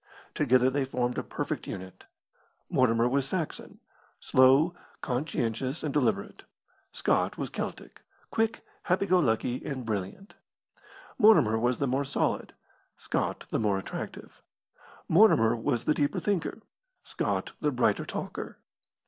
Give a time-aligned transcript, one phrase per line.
[0.33, 2.05] Together they formed a perfect unit.
[2.71, 3.79] Mortimer was Saxon
[4.19, 6.43] slow, conscientious, and deliberate;
[6.91, 8.01] Scott was Celtic
[8.31, 10.33] quick, happy go lucky, and brilliant.
[11.19, 12.55] Mortimer was the more solid,
[12.97, 14.41] Scott the more attractive.
[15.07, 16.63] Mortimer was the deeper thinker,
[17.03, 18.57] Scott the brighter talker.